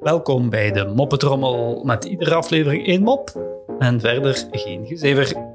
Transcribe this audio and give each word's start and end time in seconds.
Welkom 0.00 0.50
bij 0.50 0.72
de 0.72 0.92
Moppetrommel 0.94 1.84
met 1.84 2.04
iedere 2.04 2.34
aflevering 2.34 2.86
één 2.86 3.02
mop 3.02 3.30
en 3.78 4.00
verder 4.00 4.48
geen 4.50 4.86
gezever. 4.86 5.52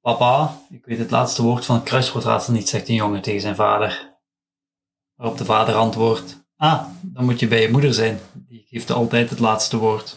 Papa, 0.00 0.60
ik 0.70 0.84
weet 0.84 0.98
het 0.98 1.10
laatste 1.10 1.42
woord 1.42 1.64
van 1.64 1.74
het 1.74 1.84
kruiswoordraadsel 1.84 2.52
niet, 2.52 2.68
zegt 2.68 2.88
een 2.88 2.94
jongen 2.94 3.22
tegen 3.22 3.40
zijn 3.40 3.56
vader. 3.56 4.18
Waarop 5.14 5.38
de 5.38 5.44
vader 5.44 5.74
antwoordt: 5.74 6.44
Ah, 6.56 6.86
dan 7.02 7.24
moet 7.24 7.40
je 7.40 7.48
bij 7.48 7.60
je 7.60 7.70
moeder 7.70 7.94
zijn. 7.94 8.18
Die 8.32 8.66
geeft 8.68 8.90
altijd 8.90 9.30
het 9.30 9.38
laatste 9.38 9.76
woord. 9.76 10.16